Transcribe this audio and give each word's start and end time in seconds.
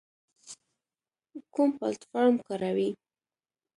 کوم 1.53 1.69
پلتفارم 1.79 2.35
کاروئ؟ 2.47 2.89